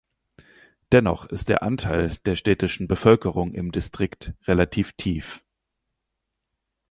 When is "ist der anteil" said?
1.27-2.17